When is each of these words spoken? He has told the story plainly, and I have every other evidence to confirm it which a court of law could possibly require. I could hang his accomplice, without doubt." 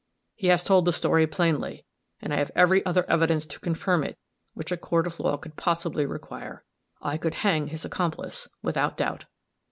He 0.33 0.47
has 0.47 0.63
told 0.63 0.85
the 0.85 0.93
story 0.93 1.27
plainly, 1.27 1.85
and 2.23 2.33
I 2.33 2.37
have 2.37 2.49
every 2.55 2.83
other 2.87 3.07
evidence 3.07 3.45
to 3.45 3.59
confirm 3.59 4.03
it 4.03 4.17
which 4.55 4.71
a 4.71 4.77
court 4.77 5.05
of 5.05 5.19
law 5.19 5.37
could 5.37 5.55
possibly 5.57 6.07
require. 6.07 6.63
I 7.03 7.17
could 7.19 7.35
hang 7.45 7.67
his 7.67 7.85
accomplice, 7.85 8.47
without 8.63 8.97
doubt." 8.97 9.25